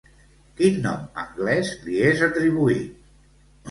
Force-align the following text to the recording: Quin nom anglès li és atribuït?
Quin 0.61 0.79
nom 0.85 1.05
anglès 1.25 1.71
li 1.87 2.03
és 2.09 2.27
atribuït? 2.33 3.03